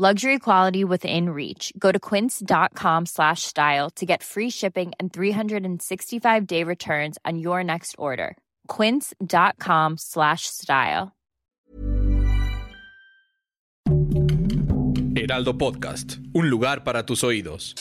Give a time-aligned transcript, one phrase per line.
[0.00, 1.74] Luxury quality within reach.
[1.78, 7.62] Go to quince.com slash style to get free shipping and 365 day returns on your
[7.62, 8.38] next order.
[8.66, 11.12] Quince.com slash style.
[15.14, 17.74] Heraldo Podcast, un lugar para tus oídos.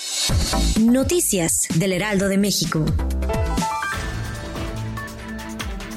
[0.77, 2.83] Noticias del Heraldo de México.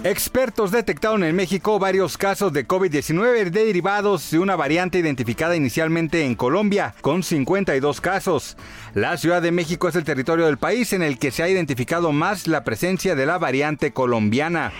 [0.05, 6.34] Expertos detectaron en México varios casos de COVID-19 derivados de una variante identificada inicialmente en
[6.34, 8.57] Colombia, con 52 casos.
[8.95, 12.10] La Ciudad de México es el territorio del país en el que se ha identificado
[12.10, 14.73] más la presencia de la variante colombiana.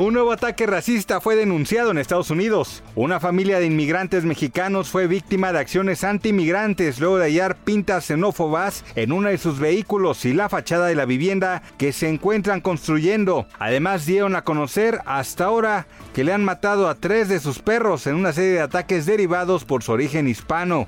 [0.00, 2.82] Un nuevo ataque racista fue denunciado en Estados Unidos.
[2.94, 8.82] Una familia de inmigrantes mexicanos fue víctima de acciones anti-inmigrantes luego de hallar pintas xenófobas
[8.94, 13.46] en uno de sus vehículos y la fachada de la vivienda que se encuentran construyendo.
[13.58, 18.06] Además dieron a conocer hasta ahora que le han matado a tres de sus perros
[18.06, 20.86] en una serie de ataques derivados por su origen hispano.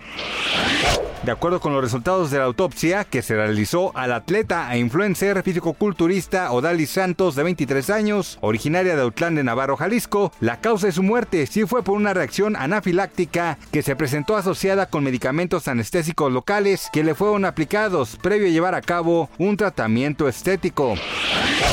[1.25, 5.41] De acuerdo con los resultados de la autopsia que se realizó al atleta e influencer
[5.45, 10.93] físico-culturista Odalis Santos de 23 años, originaria de Autlán de Navarro, Jalisco, la causa de
[10.93, 16.33] su muerte sí fue por una reacción anafiláctica que se presentó asociada con medicamentos anestésicos
[16.33, 20.97] locales que le fueron aplicados previo a llevar a cabo un tratamiento estético.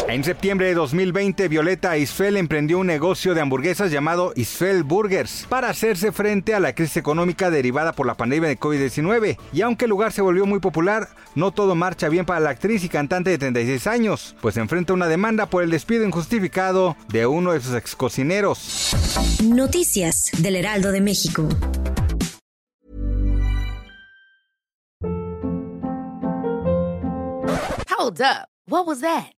[0.07, 5.69] En septiembre de 2020, Violeta Isfel emprendió un negocio de hamburguesas llamado Isfel Burgers para
[5.69, 9.38] hacerse frente a la crisis económica derivada por la pandemia de COVID-19.
[9.51, 12.83] Y aunque el lugar se volvió muy popular, no todo marcha bien para la actriz
[12.83, 17.53] y cantante de 36 años, pues enfrenta una demanda por el despido injustificado de uno
[17.53, 18.93] de sus ex cocineros.
[19.43, 21.47] Noticias del Heraldo de México.
[27.97, 28.47] Hold up.
[28.67, 29.38] What was that?